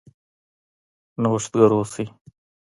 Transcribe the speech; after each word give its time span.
نوښتګر 1.21 1.71
اوسئ. 1.77 2.05